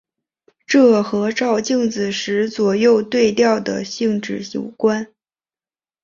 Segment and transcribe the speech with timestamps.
[0.65, 5.13] 这和照镜子时左右对调的性质有关。